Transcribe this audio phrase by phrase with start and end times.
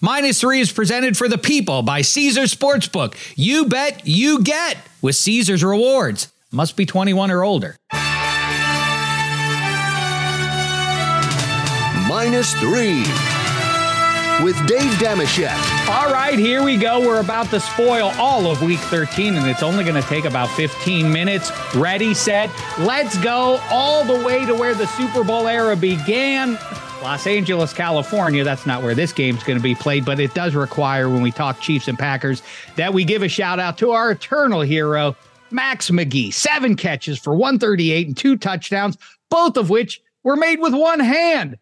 [0.00, 3.16] Minus three is presented for the people by Caesars Sportsbook.
[3.34, 6.32] You bet, you get with Caesars Rewards.
[6.52, 7.74] Must be 21 or older.
[12.08, 13.02] Minus three
[14.44, 15.88] with Dave Dameshek.
[15.88, 17.00] All right, here we go.
[17.00, 20.48] We're about to spoil all of week 13, and it's only going to take about
[20.50, 21.50] 15 minutes.
[21.74, 26.56] Ready, set, let's go all the way to where the Super Bowl era began.
[27.02, 28.42] Los Angeles, California.
[28.42, 31.30] That's not where this game's going to be played, but it does require, when we
[31.30, 32.42] talk Chiefs and Packers,
[32.76, 35.16] that we give a shout out to our eternal hero,
[35.50, 36.32] Max McGee.
[36.34, 38.98] Seven catches for 138 and two touchdowns,
[39.30, 41.56] both of which were made with one hand.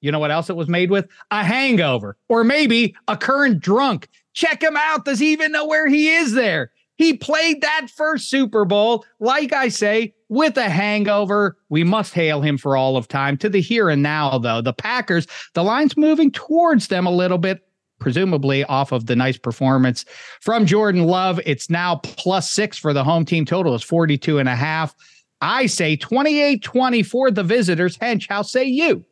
[0.00, 1.08] You know what else it was made with?
[1.32, 4.08] A hangover or maybe a current drunk.
[4.32, 5.04] Check him out.
[5.04, 6.70] Does he even know where he is there?
[6.94, 11.56] He played that first Super Bowl, like I say, with a hangover.
[11.68, 13.36] We must hail him for all of time.
[13.38, 17.38] To the here and now, though, the Packers, the line's moving towards them a little
[17.38, 17.66] bit,
[17.98, 20.04] presumably off of the nice performance
[20.40, 21.40] from Jordan Love.
[21.46, 23.44] It's now plus six for the home team.
[23.44, 24.94] Total is 42 and a half.
[25.40, 27.96] I say 28 20 for the visitors.
[27.96, 29.04] Hench, how say you?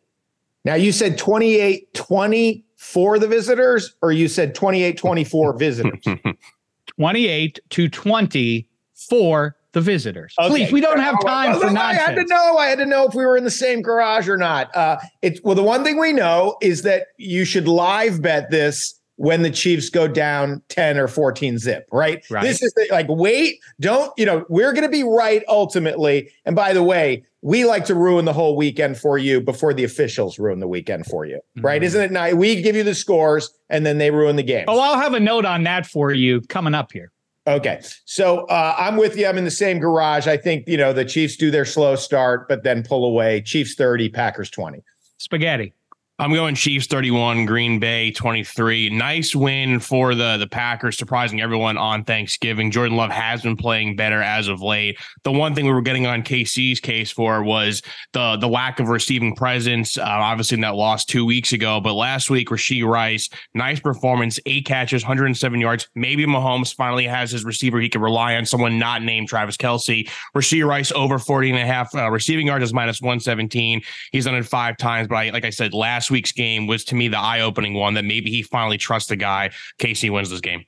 [0.65, 6.05] Now you said 28 20 for the visitors, or you said 28 24 visitors?
[6.99, 10.35] 28 to 20 for the visitors.
[10.41, 10.49] Okay.
[10.49, 11.99] Please, we don't have time well, for nonsense.
[11.99, 12.57] I had to know.
[12.57, 14.75] I had to know if we were in the same garage or not.
[14.75, 18.99] Uh, it's well, the one thing we know is that you should live bet this
[19.17, 22.25] when the Chiefs go down 10 or 14 zip, right?
[22.31, 22.43] right.
[22.43, 26.31] This is the, like, wait, don't, you know, we're going to be right ultimately.
[26.47, 29.85] And by the way, we like to ruin the whole weekend for you before the
[29.85, 31.81] officials ruin the weekend for you, right?
[31.81, 31.87] Mm-hmm.
[31.87, 32.35] Isn't it nice?
[32.35, 34.65] We give you the scores and then they ruin the game.
[34.69, 37.13] Oh, I'll have a note on that for you coming up here.
[37.47, 37.81] Okay.
[38.05, 39.27] So uh, I'm with you.
[39.27, 40.27] I'm in the same garage.
[40.27, 43.41] I think, you know, the Chiefs do their slow start, but then pull away.
[43.41, 44.83] Chiefs 30, Packers 20.
[45.19, 45.73] Spaghetti.
[46.19, 48.89] I'm going Chiefs 31, Green Bay 23.
[48.89, 52.71] Nice win for the the Packers, surprising everyone on Thanksgiving.
[52.71, 54.99] Jordan Love has been playing better as of late.
[55.25, 57.83] The one thing we were getting on KC's case for was
[58.15, 59.99] the the lack of receiving presence.
[59.99, 64.41] Uh, obviously, in that loss two weeks ago, but last week, Rashee Rice, nice performance,
[64.47, 65.87] eight catches, 107 yards.
[65.95, 70.09] Maybe Mahomes finally has his receiver he can rely on, someone not named Travis Kelce.
[70.35, 73.83] Rashee Rice over 40 and a half uh, receiving yards is minus 117.
[74.13, 76.85] He's done it five times, but I, like I said, last last week's game was
[76.85, 79.51] to me the eye opening one that maybe he finally trusts the guy.
[79.81, 80.65] KC wins this game.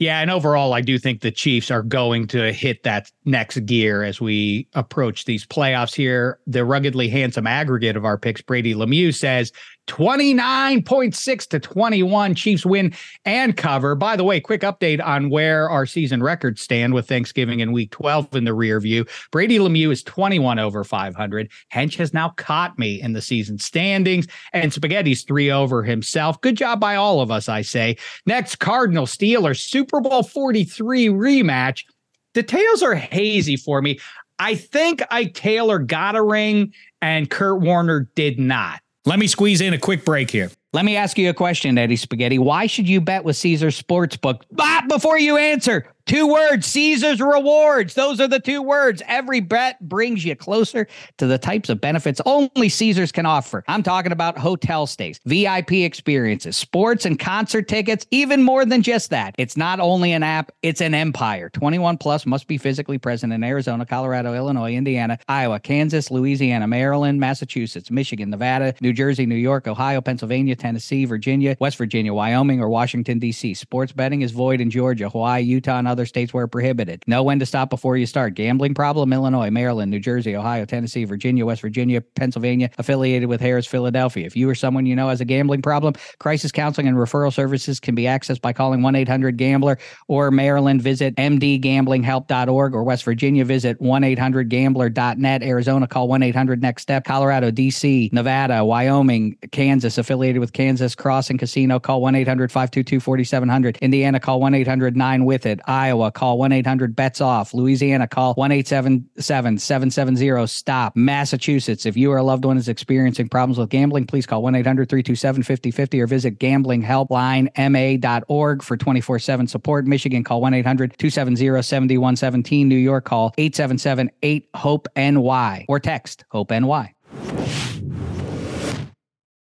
[0.00, 4.02] Yeah, and overall, I do think the Chiefs are going to hit that next gear
[4.02, 6.40] as we approach these playoffs here.
[6.48, 9.52] The ruggedly handsome aggregate of our picks, Brady Lemieux says
[9.86, 12.34] 29.6 to 21.
[12.34, 12.92] Chiefs win
[13.24, 13.94] and cover.
[13.94, 17.90] By the way, quick update on where our season records stand with Thanksgiving in week
[17.90, 19.04] 12 in the rear view.
[19.30, 21.50] Brady Lemieux is 21 over 500.
[21.72, 26.40] Hench has now caught me in the season standings, and Spaghetti's three over himself.
[26.40, 27.96] Good job by all of us, I say.
[28.26, 31.84] Next, Cardinal Steelers Super Bowl 43 rematch.
[32.32, 34.00] Details are hazy for me.
[34.38, 38.80] I think Ike Taylor got a ring and Kurt Warner did not.
[39.06, 40.50] Let me squeeze in a quick break here.
[40.72, 42.38] Let me ask you a question, Eddie Spaghetti.
[42.38, 44.40] Why should you bet with Caesar Sportsbook?
[44.58, 47.94] Ah, before you answer, Two words, Caesar's rewards.
[47.94, 49.02] Those are the two words.
[49.08, 53.64] Every bet brings you closer to the types of benefits only Caesars can offer.
[53.68, 59.08] I'm talking about hotel stays, VIP experiences, sports and concert tickets, even more than just
[59.10, 59.34] that.
[59.38, 61.48] It's not only an app, it's an empire.
[61.48, 67.18] 21 plus must be physically present in Arizona, Colorado, Illinois, Indiana, Iowa, Kansas, Louisiana, Maryland,
[67.18, 72.68] Massachusetts, Michigan, Nevada, New Jersey, New York, Ohio, Pennsylvania, Tennessee, Virginia, West Virginia, Wyoming, or
[72.68, 73.54] Washington, D.C.
[73.54, 77.04] Sports betting is void in Georgia, Hawaii, Utah, and other states where prohibited.
[77.06, 78.34] Know when to stop before you start.
[78.34, 79.12] Gambling problem?
[79.12, 84.26] Illinois, Maryland, New Jersey, Ohio, Tennessee, Virginia, West Virginia, Pennsylvania, affiliated with Harrah's, Philadelphia.
[84.26, 87.78] If you or someone you know has a gambling problem, crisis counseling and referral services
[87.78, 89.78] can be accessed by calling 1 800 Gambler
[90.08, 95.42] or Maryland, visit mdgamblinghelp.org or West Virginia, visit 1 800 gambler.net.
[95.42, 97.04] Arizona, call 1 800 Next Step.
[97.04, 103.78] Colorado, DC, Nevada, Wyoming, Kansas, affiliated with Kansas Crossing Casino, call 1 800 522 4700.
[103.78, 105.60] Indiana, call 1 800 9 with it.
[105.84, 107.52] Iowa, call 1 800 bets off.
[107.52, 110.96] Louisiana, call 1 877 770 stop.
[110.96, 114.54] Massachusetts, if you or a loved one is experiencing problems with gambling, please call 1
[114.54, 119.86] 800 327 5050 or visit gamblinghelplinema.org for 24 7 support.
[119.86, 122.66] Michigan, call 1 800 270 7117.
[122.66, 126.94] New York, call 877 8 HOPE NY or text HOPE NY.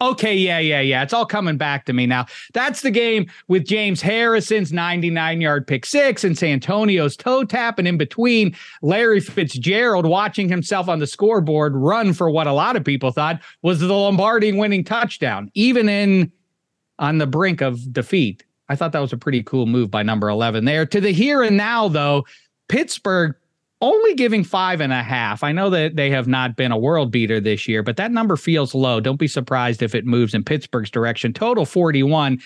[0.00, 1.02] Okay, yeah, yeah, yeah.
[1.02, 2.26] It's all coming back to me now.
[2.52, 7.80] That's the game with James Harrison's 99 yard pick six and Santonio's toe tap.
[7.80, 12.76] And in between, Larry Fitzgerald watching himself on the scoreboard run for what a lot
[12.76, 16.30] of people thought was the Lombardi winning touchdown, even in
[17.00, 18.44] on the brink of defeat.
[18.68, 20.86] I thought that was a pretty cool move by number 11 there.
[20.86, 22.24] To the here and now, though,
[22.68, 23.34] Pittsburgh
[23.80, 25.42] only giving five and a half.
[25.42, 28.36] I know that they have not been a world beater this year, but that number
[28.36, 29.00] feels low.
[29.00, 31.32] Don't be surprised if it moves in Pittsburgh's direction.
[31.32, 32.40] Total 41.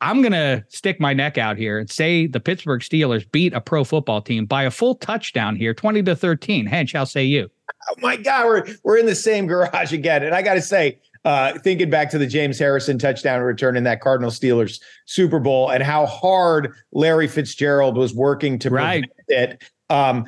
[0.00, 3.60] I'm going to stick my neck out here and say the Pittsburgh Steelers beat a
[3.60, 6.68] pro football team by a full touchdown here, 20 to 13.
[6.68, 7.48] Hench, how say you?
[7.88, 10.24] Oh my God, we're we're in the same garage again.
[10.24, 13.84] And I got to say, uh, thinking back to the James Harrison touchdown return in
[13.84, 19.04] that Cardinal Steelers Super Bowl and how hard Larry Fitzgerald was working to right.
[19.28, 19.70] prevent it.
[19.88, 20.26] Um,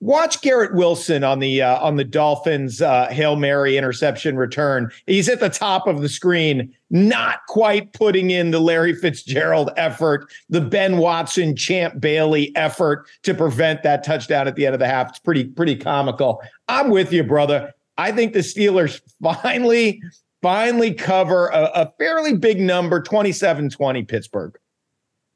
[0.00, 4.92] Watch Garrett Wilson on the uh, on the Dolphins uh, hail mary interception return.
[5.06, 10.30] He's at the top of the screen, not quite putting in the Larry Fitzgerald effort,
[10.48, 14.86] the Ben Watson, Champ Bailey effort to prevent that touchdown at the end of the
[14.86, 15.08] half.
[15.08, 16.40] It's pretty pretty comical.
[16.68, 17.74] I'm with you, brother.
[17.96, 19.00] I think the Steelers
[19.42, 20.00] finally
[20.42, 24.56] finally cover a, a fairly big number, 27-20 Pittsburgh.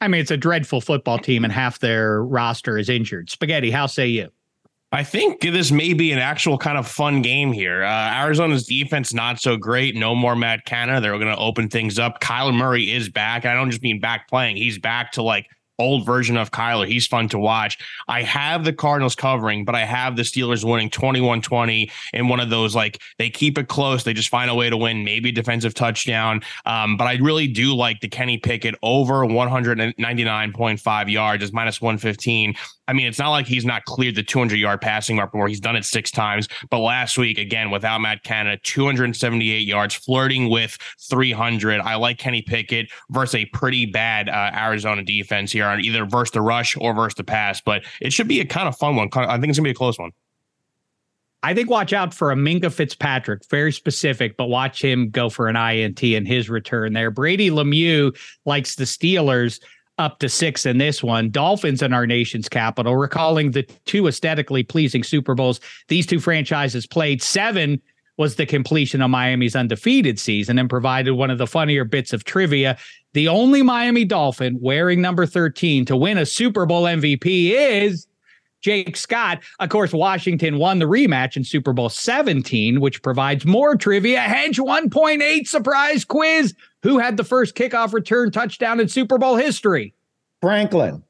[0.00, 3.28] I mean, it's a dreadful football team, and half their roster is injured.
[3.28, 4.30] Spaghetti, how say you?
[4.94, 7.82] I think this may be an actual kind of fun game here.
[7.82, 9.96] Uh, Arizona's defense not so great.
[9.96, 11.00] No more Matt Canada.
[11.00, 12.20] They're going to open things up.
[12.20, 13.46] Kyler Murray is back.
[13.46, 14.56] I don't just mean back playing.
[14.56, 15.48] He's back to like
[15.78, 16.86] old version of Kyler.
[16.86, 17.78] He's fun to watch.
[18.06, 22.40] I have the Cardinals covering, but I have the Steelers winning 21 20 in one
[22.40, 24.04] of those like they keep it close.
[24.04, 26.42] They just find a way to win, maybe defensive touchdown.
[26.66, 32.54] Um, but I really do like the Kenny Pickett over 199.5 yards is minus 115.
[32.92, 35.48] I mean, it's not like he's not cleared the 200 yard passing mark before.
[35.48, 36.46] He's done it six times.
[36.68, 40.76] But last week, again, without Matt Canada, 278 yards, flirting with
[41.08, 41.80] 300.
[41.80, 46.32] I like Kenny Pickett versus a pretty bad uh, Arizona defense here on either versus
[46.32, 47.62] the rush or versus the pass.
[47.62, 49.08] But it should be a kind of fun one.
[49.14, 50.10] I think it's going to be a close one.
[51.42, 55.48] I think watch out for a Minkah Fitzpatrick, very specific, but watch him go for
[55.48, 57.10] an INT in his return there.
[57.10, 58.14] Brady Lemieux
[58.44, 59.60] likes the Steelers
[60.02, 61.30] up to six in this one.
[61.30, 66.86] Dolphins in our nation's capital, recalling the two aesthetically pleasing Super Bowls these two franchises
[66.86, 67.22] played.
[67.22, 67.80] Seven
[68.18, 72.24] was the completion of Miami's undefeated season and provided one of the funnier bits of
[72.24, 72.76] trivia.
[73.14, 78.06] The only Miami Dolphin wearing number 13 to win a Super Bowl MVP is
[78.60, 79.40] Jake Scott.
[79.60, 84.20] Of course, Washington won the rematch in Super Bowl 17, which provides more trivia.
[84.20, 86.54] Hedge 1.8 surprise quiz.
[86.82, 89.94] Who had the first kickoff return touchdown in Super Bowl history?
[90.40, 91.02] Franklin.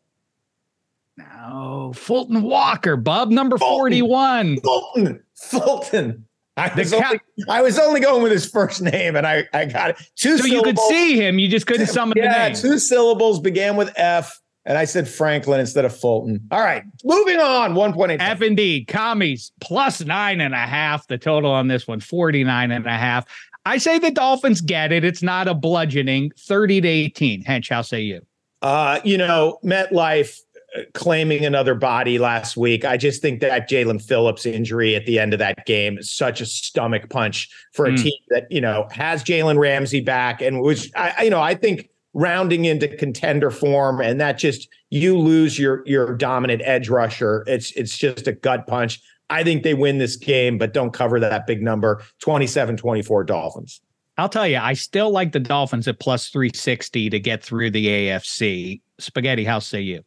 [1.17, 3.77] No, Fulton Walker, Bub, number Fulton.
[3.77, 4.61] 41.
[4.61, 5.23] Fulton.
[5.35, 6.27] Fulton.
[6.57, 9.91] I was, only, I was only going with his first name, and I, I got
[9.91, 9.97] it.
[10.17, 10.55] Two so syllables.
[10.55, 12.57] you could see him, you just couldn't summon yeah, the name.
[12.61, 16.47] two syllables began with F, and I said Franklin instead of Fulton.
[16.51, 17.73] All right, moving on.
[17.73, 18.19] 1.8.
[18.21, 21.07] F and D, commies, plus nine and a half.
[21.07, 23.25] The total on this one, 49 and a half.
[23.65, 25.05] I say the Dolphins get it.
[25.05, 27.45] It's not a bludgeoning 30 to 18.
[27.45, 28.21] Hench, how say you?
[28.61, 30.39] Uh, you know, MetLife
[30.77, 32.85] uh, claiming another body last week.
[32.85, 36.41] I just think that Jaelan Phillips injury at the end of that game is such
[36.41, 38.03] a stomach punch for a mm.
[38.03, 41.89] team that, you know, has Jalen Ramsey back and which I, you know, I think
[42.15, 47.45] rounding into contender form and that just you lose your your dominant edge rusher.
[47.47, 49.01] It's it's just a gut punch.
[49.33, 53.81] I think they win this game, but don't cover that big number 27 24 Dolphins.
[54.19, 57.87] I'll tell you, I still like the Dolphins at plus 360 to get through the
[57.87, 58.83] AFC.
[58.99, 60.03] Spaghetti, how say you?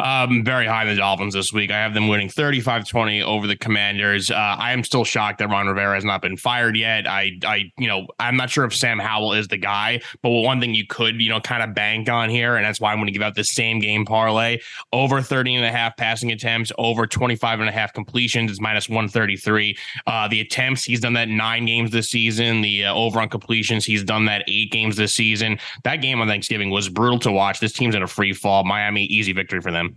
[0.00, 1.70] Um, very high in the Dolphins this week.
[1.70, 4.30] I have them winning 35-20 over the Commanders.
[4.30, 7.06] Uh, I am still shocked that Ron Rivera has not been fired yet.
[7.06, 10.60] I, I, you know, I'm not sure if Sam Howell is the guy, but one
[10.60, 13.06] thing you could, you know, kind of bank on here, and that's why I'm going
[13.06, 14.60] to give out the same game parlay
[14.92, 18.88] over 30 and a half passing attempts, over 25 and a half completions is minus
[18.88, 19.76] 133.
[20.06, 22.62] Uh, the attempts, he's done that nine games this season.
[22.62, 25.58] The uh, over on completions, he's done that eight games this season.
[25.84, 27.60] That game on Thanksgiving was brutal to watch.
[27.60, 28.64] This team's in a free fall.
[28.64, 29.89] Miami, easy victory for them.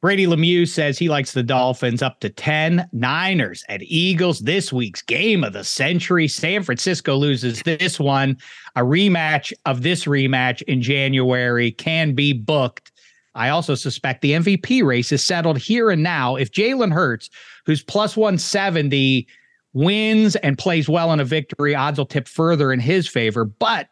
[0.00, 2.88] Brady Lemieux says he likes the Dolphins up to 10.
[2.92, 6.28] Niners at Eagles this week's game of the century.
[6.28, 8.36] San Francisco loses this one.
[8.76, 12.92] A rematch of this rematch in January can be booked.
[13.34, 16.36] I also suspect the MVP race is settled here and now.
[16.36, 17.28] If Jalen Hurts,
[17.66, 19.26] who's plus 170,
[19.72, 23.44] wins and plays well in a victory, odds will tip further in his favor.
[23.44, 23.88] But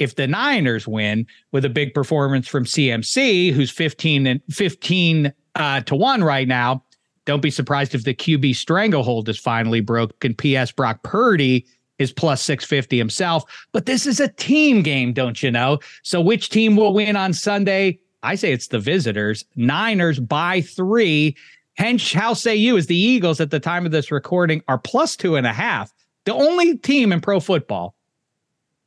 [0.00, 5.80] if the Niners win with a big performance from CMC, who's 15 and 15 uh,
[5.82, 6.82] to one right now.
[7.24, 10.34] Don't be surprised if the QB stranglehold is finally broken.
[10.34, 10.70] P.S.
[10.70, 11.66] Brock Purdy
[11.98, 13.66] is plus 650 himself.
[13.72, 15.78] But this is a team game, don't you know?
[16.02, 17.98] So which team will win on Sunday?
[18.22, 19.44] I say it's the visitors.
[19.56, 21.36] Niners by three.
[21.78, 25.16] Hench, how say you, as the Eagles at the time of this recording are plus
[25.16, 25.92] two and a half.
[26.24, 27.94] The only team in pro football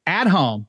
[0.05, 0.67] at home,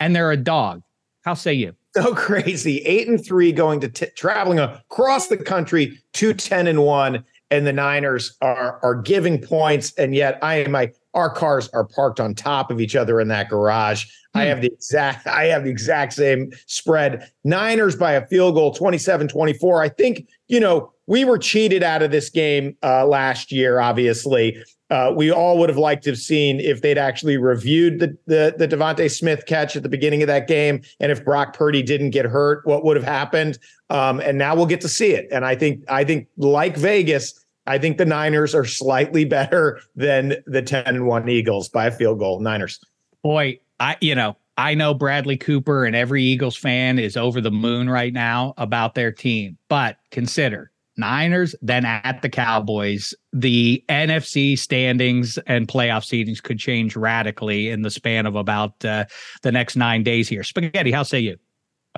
[0.00, 0.82] and they're a dog.
[1.22, 1.74] How say you?
[2.02, 2.78] So crazy.
[2.78, 7.24] Eight and three going to t- traveling across the country to 10 and one.
[7.50, 9.94] And the Niners are are giving points.
[9.94, 13.28] And yet I am my our cars are parked on top of each other in
[13.28, 14.04] that garage.
[14.34, 14.40] Hmm.
[14.40, 17.30] I have the exact I have the exact same spread.
[17.44, 19.82] Niners by a field goal 27-24.
[19.82, 24.62] I think, you know, we were cheated out of this game uh, last year, obviously.
[24.90, 28.54] Uh, we all would have liked to have seen if they'd actually reviewed the, the
[28.56, 32.10] the DeVonta Smith catch at the beginning of that game, and if Brock Purdy didn't
[32.10, 33.58] get hurt, what would have happened?
[33.90, 35.28] Um, and now we'll get to see it.
[35.30, 40.36] And I think I think like Vegas, I think the Niners are slightly better than
[40.46, 42.40] the ten and one Eagles by a field goal.
[42.40, 42.80] Niners.
[43.22, 47.50] Boy, I you know I know Bradley Cooper and every Eagles fan is over the
[47.50, 53.14] moon right now about their team, but consider Niners, then at the Cowboys.
[53.32, 59.04] The NFC standings and playoff seedings could change radically in the span of about uh,
[59.42, 60.42] the next nine days here.
[60.42, 61.36] Spaghetti, how say you?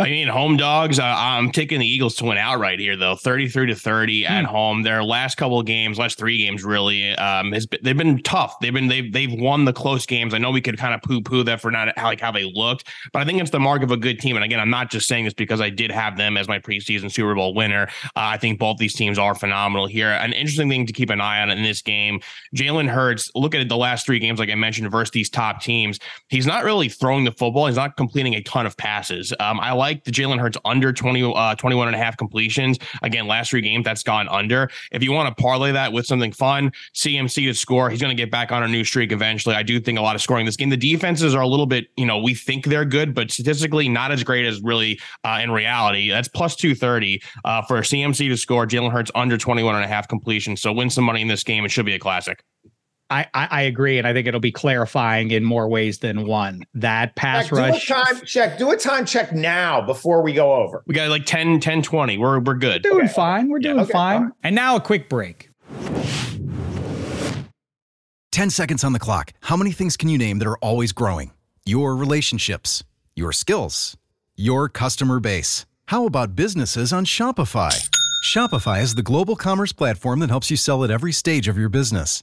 [0.00, 0.99] I mean, home dogs.
[0.99, 3.16] Uh, I'm taking the Eagles to win outright here, though.
[3.16, 4.50] 33 to 30 at hmm.
[4.50, 4.83] home.
[4.83, 8.59] Their last couple of games, last three games, really, um, has been, they've been tough.
[8.61, 10.33] They've been they've they've won the close games.
[10.33, 12.45] I know we could kind of poo poo that for not how, like how they
[12.45, 14.37] looked, but I think it's the mark of a good team.
[14.37, 17.12] And again, I'm not just saying this because I did have them as my preseason
[17.12, 17.88] Super Bowl winner.
[18.04, 20.09] Uh, I think both these teams are phenomenal here.
[20.09, 22.21] An interesting thing to keep an eye on in this game:
[22.57, 23.30] Jalen Hurts.
[23.35, 25.99] Look at the last three games, like I mentioned, versus these top teams.
[26.28, 27.66] He's not really throwing the football.
[27.66, 29.35] He's not completing a ton of passes.
[29.40, 32.78] Um, I like the Jalen Hurts under 20, uh, 21 and a half completions.
[33.02, 34.70] Again, last three games, that's gone under.
[34.92, 38.20] If you want to parlay that with something fun, CMC to score, he's going to
[38.20, 39.54] get back on a new streak eventually.
[39.54, 40.70] I do think a lot of scoring this game.
[40.70, 44.12] The defenses are a little bit, you know, we think they're good, but statistically not
[44.12, 46.11] as great as really uh, in reality.
[46.11, 48.66] That's plus 230 uh, for CMC to score.
[48.66, 50.61] Jalen Hurts under 21 and a half completions.
[50.61, 51.64] So win some money in this game.
[51.64, 52.44] It should be a classic.
[53.11, 56.64] I, I, agree, and I think it'll be clarifying in more ways than one.
[56.75, 57.88] That pass check, rush.
[57.88, 58.59] Do a time check.
[58.59, 60.85] Do a time check now before we go over.
[60.87, 62.19] We got like 10, 10, 20.
[62.19, 62.85] We're we're good.
[62.85, 63.12] We're doing okay.
[63.12, 63.49] fine.
[63.49, 64.23] We're doing okay, fine.
[64.23, 64.33] Right.
[64.45, 65.50] And now a quick break.
[68.31, 69.33] 10 seconds on the clock.
[69.40, 71.33] How many things can you name that are always growing?
[71.67, 72.85] Your relationships,
[73.17, 73.97] your skills,
[74.37, 75.67] your customer base.
[75.87, 77.88] How about businesses on Shopify?
[78.25, 81.69] Shopify is the global commerce platform that helps you sell at every stage of your
[81.69, 82.23] business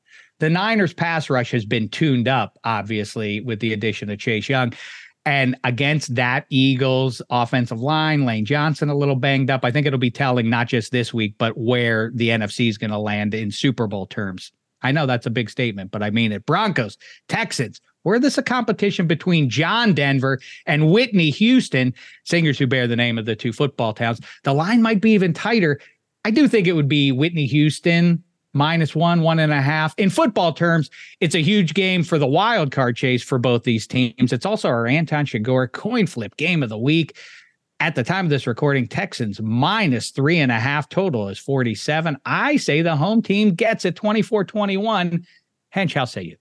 [0.41, 4.73] the Niners pass rush has been tuned up, obviously, with the addition of Chase Young.
[5.23, 9.63] And against that Eagles offensive line, Lane Johnson a little banged up.
[9.63, 12.89] I think it'll be telling not just this week, but where the NFC is going
[12.89, 14.51] to land in Super Bowl terms.
[14.81, 16.47] I know that's a big statement, but I mean it.
[16.47, 16.97] Broncos,
[17.29, 21.93] Texans, where this a competition between John Denver and Whitney Houston,
[22.25, 24.19] singers who bear the name of the two football towns.
[24.43, 25.79] The line might be even tighter.
[26.25, 29.93] I do think it would be Whitney Houston minus one, one and a half.
[29.97, 30.89] In football terms,
[31.19, 34.33] it's a huge game for the wild card chase for both these teams.
[34.33, 37.17] It's also our Anton Chigurh coin flip game of the week.
[37.79, 42.15] At the time of this recording, Texans minus three and a half total is 47.
[42.25, 45.25] I say the home team gets it 24 21.
[45.75, 46.37] Hench, how say you?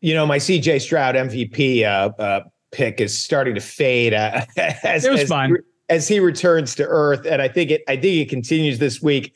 [0.00, 5.04] You know, my CJ Stroud MVP uh, uh, pick is starting to fade uh, as,
[5.04, 5.58] it was as, fun.
[5.90, 7.26] as he returns to earth.
[7.26, 9.34] And I think it I think it continues this week.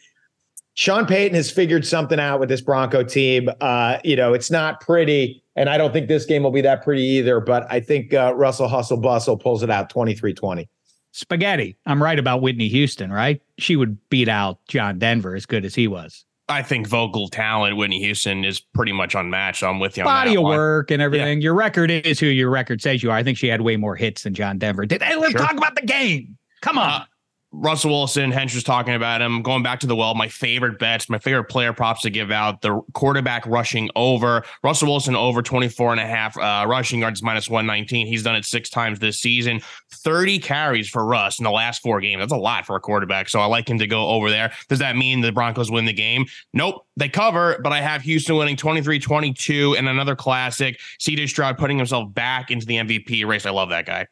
[0.75, 3.51] Sean Payton has figured something out with this Bronco team.
[3.61, 6.83] Uh, you know, it's not pretty, and I don't think this game will be that
[6.83, 7.41] pretty either.
[7.41, 10.69] But I think uh, Russell Hustle Bustle pulls it out 23 20.
[11.15, 11.77] Spaghetti.
[11.85, 13.43] I'm right about Whitney Houston, right?
[13.59, 16.25] She would beat out John Denver as good as he was.
[16.49, 19.63] I think vocal talent, Whitney Houston is pretty much unmatched.
[19.63, 20.57] I'm with you on Body that of one.
[20.57, 21.41] work and everything.
[21.43, 23.17] Your record is who your record says you are.
[23.17, 25.03] I think she had way more hits than John Denver did.
[25.03, 25.41] Hey, let's Sure.
[25.41, 26.37] talk about the game.
[26.63, 27.03] Come on.
[27.03, 27.05] Uh,
[27.53, 29.43] Russell Wilson, Hench was talking about him.
[29.43, 32.63] Going back to the well, my favorite bets, my favorite player props to give out
[32.63, 34.43] the quarterback rushing over.
[34.65, 38.07] Russell Wilson over 24 and a half uh, rushing yards minus 119.
[38.07, 39.61] He's done it six times this season.
[39.91, 42.21] 30 carries for Russ in the last four games.
[42.21, 43.29] That's a lot for a quarterback.
[43.29, 44.53] So I like him to go over there.
[44.69, 46.25] Does that mean the Broncos win the game?
[46.55, 46.87] Nope.
[46.97, 50.81] They cover, but I have Houston winning 23 22 and another classic.
[51.01, 53.45] CJ Stroud putting himself back into the MVP race.
[53.45, 54.07] I love that guy.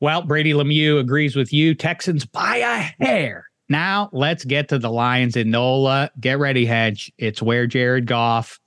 [0.00, 1.74] Well, Brady Lemieux agrees with you.
[1.74, 3.46] Texans by a hair.
[3.68, 6.10] Now let's get to the Lions in NOLA.
[6.20, 7.10] Get ready, Hedge.
[7.18, 8.60] It's where Jared Goff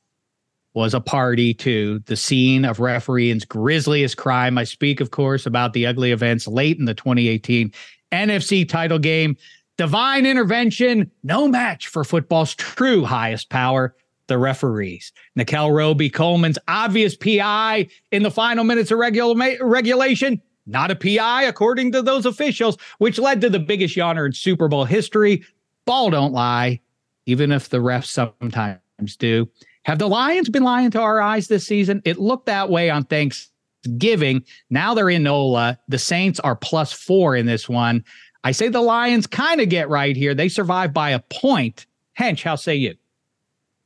[0.74, 4.58] was a party to the scene of refereeing's grisliest crime.
[4.58, 7.72] I speak, of course, about the ugly events late in the 2018
[8.12, 9.36] NFC title game.
[9.78, 13.96] Divine intervention, no match for football's true highest power,
[14.28, 15.12] the referees.
[15.36, 21.92] Nickell Robey-Coleman's obvious PI in the final minutes of regula- regulation, not a PI according
[21.94, 25.44] to those officials, which led to the biggest yawner in Super Bowl history.
[25.86, 26.80] Ball don't lie,
[27.26, 28.80] even if the refs sometimes
[29.18, 29.50] do.
[29.84, 32.02] Have the Lions been lying to our eyes this season?
[32.06, 34.44] It looked that way on Thanksgiving.
[34.70, 35.80] Now they're in NOLA.
[35.88, 38.04] The Saints are plus four in this one.
[38.44, 40.36] I say the Lions kind of get right here.
[40.36, 41.88] They survive by a point.
[42.18, 42.96] Hench, how say you?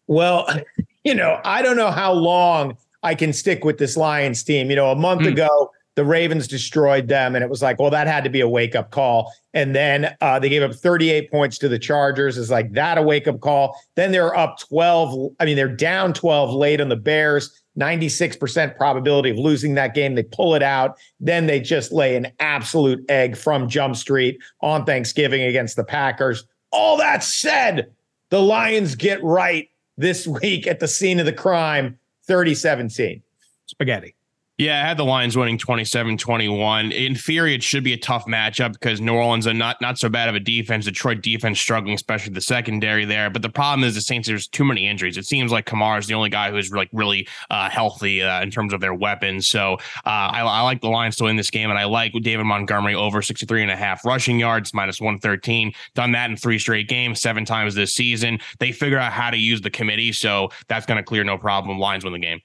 [0.08, 0.48] Well,
[1.04, 4.70] you know, I don't know how long I can stick with this Lions team.
[4.70, 5.28] You know, a month Hmm.
[5.28, 8.48] ago, the Ravens destroyed them, and it was like, well, that had to be a
[8.48, 9.34] wake up call.
[9.54, 12.38] And then uh, they gave up 38 points to the Chargers.
[12.38, 13.80] Is like that a wake up call?
[13.96, 15.34] Then they're up 12.
[15.40, 17.62] I mean, they're down 12 late on the Bears.
[17.78, 20.16] 96% probability of losing that game.
[20.16, 20.98] They pull it out.
[21.20, 26.46] Then they just lay an absolute egg from Jump Street on Thanksgiving against the Packers.
[26.72, 27.92] All that said,
[28.30, 33.22] the Lions get right this week at the scene of the crime 30 17.
[33.66, 34.16] Spaghetti.
[34.60, 36.94] Yeah, I had the Lions winning 27-21.
[36.94, 40.10] In theory, it should be a tough matchup because New Orleans are not not so
[40.10, 40.86] bad of a defense.
[40.86, 43.32] Detroit defense struggling, especially the secondary there.
[43.32, 44.28] But the problem is the Saints.
[44.28, 45.18] There's too many injuries.
[45.18, 48.52] It seems like Kamara is the only guy who's like really uh, healthy uh, in
[48.52, 49.48] terms of their weapons.
[49.48, 49.74] So
[50.06, 52.94] uh, I, I like the Lions to win this game, and I like David Montgomery
[52.94, 55.74] over 63 and a half rushing yards minus 113.
[55.96, 58.38] Done that in three straight games, seven times this season.
[58.60, 61.80] They figure out how to use the committee, so that's going to clear no problem.
[61.80, 62.40] Lions win the game.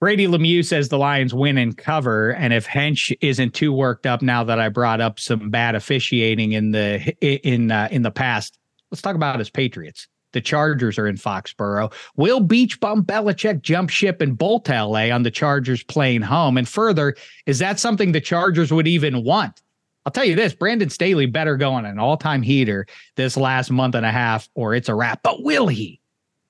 [0.00, 2.30] Brady Lemieux says the Lions win and cover.
[2.30, 6.52] And if Hench isn't too worked up now that I brought up some bad officiating
[6.52, 8.58] in the in uh, in the past,
[8.90, 10.06] let's talk about his Patriots.
[10.32, 11.92] The Chargers are in Foxborough.
[12.16, 16.58] Will Beach Bum Belichick jump ship and bolt LA on the Chargers playing home?
[16.58, 19.62] And further, is that something the Chargers would even want?
[20.04, 23.70] I'll tell you this Brandon Staley better go on an all time heater this last
[23.70, 25.22] month and a half, or it's a wrap.
[25.22, 25.97] But will he?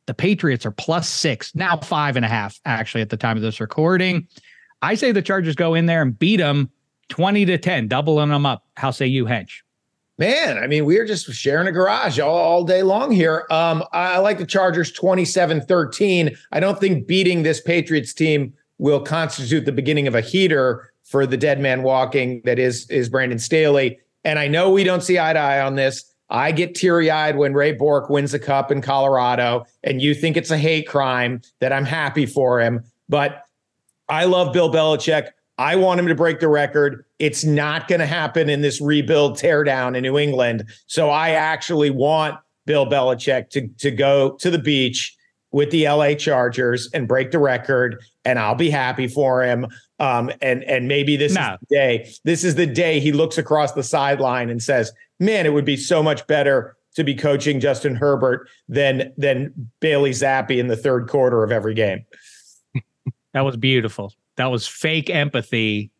[0.09, 3.42] The Patriots are plus six, now five and a half, actually, at the time of
[3.42, 4.27] this recording.
[4.81, 6.71] I say the Chargers go in there and beat them
[7.11, 8.64] 20 to 10, doubling them up.
[8.79, 9.61] How say you, Hench?
[10.16, 13.44] Man, I mean, we're just sharing a garage all, all day long here.
[13.51, 16.35] Um, I like the Chargers 27 13.
[16.53, 21.27] I don't think beating this Patriots team will constitute the beginning of a heater for
[21.27, 23.99] the dead man walking that is is Brandon Staley.
[24.25, 26.11] And I know we don't see eye to eye on this.
[26.30, 30.36] I get teary eyed when Ray Bourque wins a cup in Colorado, and you think
[30.36, 32.84] it's a hate crime that I'm happy for him.
[33.08, 33.44] But
[34.08, 35.28] I love Bill Belichick.
[35.58, 37.04] I want him to break the record.
[37.18, 40.64] It's not going to happen in this rebuild teardown in New England.
[40.86, 45.16] So I actually want Bill Belichick to, to go to the beach
[45.50, 49.66] with the LA Chargers and break the record, and I'll be happy for him.
[49.98, 51.54] Um, and and maybe this No.
[51.54, 52.11] is the day.
[52.24, 55.76] This is the day he looks across the sideline and says, "Man, it would be
[55.76, 61.08] so much better to be coaching Justin Herbert than than Bailey Zappe in the third
[61.08, 62.04] quarter of every game."
[63.34, 64.14] That was beautiful.
[64.37, 65.90] That was fake empathy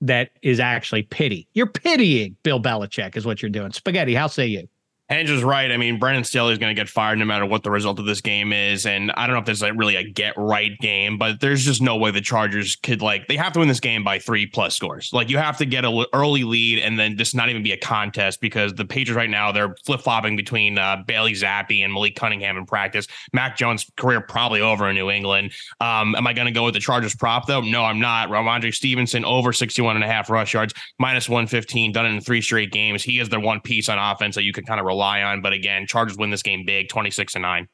[0.00, 1.48] that is actually pity.
[1.52, 3.72] You're pitying Bill Belichick, is what you're doing.
[3.72, 4.68] Spaghetti, how say you?
[5.10, 5.72] Is right.
[5.72, 8.04] I mean, Brandon Staley is going to get fired no matter what the result of
[8.04, 8.84] this game is.
[8.84, 11.80] And I don't know if there's like really a get right game, but there's just
[11.80, 14.76] no way the Chargers could like they have to win this game by three plus
[14.76, 15.10] scores.
[15.14, 17.78] Like you have to get an early lead and then just not even be a
[17.78, 22.14] contest because the Patriots right now they're flip flopping between uh, Bailey Zappe and Malik
[22.14, 23.06] Cunningham in practice.
[23.32, 25.52] Mac Jones' career probably over in New England.
[25.80, 27.62] Um, am I going to go with the Chargers prop though?
[27.62, 28.28] No, I'm not.
[28.28, 32.42] Rhamondre Stevenson over 61 and a half rush yards, minus 115, done it in three
[32.42, 33.02] straight games.
[33.02, 35.42] He is the one piece on offense that you can kind of rely on.
[35.42, 37.68] But again, Chargers win this game big, 26 and 9.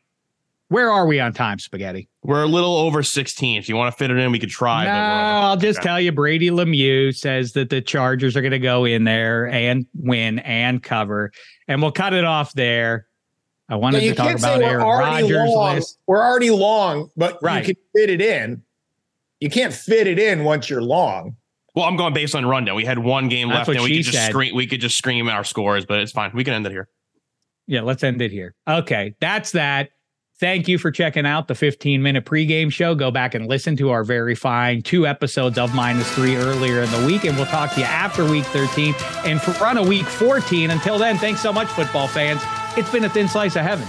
[0.68, 2.08] Where are we on time, Spaghetti?
[2.22, 3.58] We're a little over 16.
[3.58, 4.84] If you want to fit it in, we could try.
[4.84, 8.84] No, I'll just tell you Brady Lemieux says that the Chargers are going to go
[8.84, 11.32] in there and win and cover.
[11.68, 13.06] And we'll cut it off there.
[13.68, 15.74] I wanted yeah, to talk about Aaron Rodgers long.
[15.76, 15.98] list.
[16.06, 17.66] We're already long, but right.
[17.66, 18.62] you can fit it in.
[19.40, 21.36] You can't fit it in once you're long.
[21.74, 22.76] Well, I'm going based on rundown.
[22.76, 24.30] We had one game That's left, and we could just said.
[24.30, 24.54] scream.
[24.54, 26.30] We could just scream our scores, but it's fine.
[26.32, 26.88] We can end it here.
[27.66, 28.54] Yeah, let's end it here.
[28.68, 29.90] Okay, that's that.
[30.40, 32.94] Thank you for checking out the 15 minute pregame show.
[32.94, 36.90] Go back and listen to our very fine two episodes of minus three earlier in
[36.90, 40.06] the week, and we'll talk to you after week 13 and for run a week
[40.06, 40.70] 14.
[40.70, 42.42] Until then, thanks so much, football fans.
[42.76, 43.86] It's been a thin slice of heaven.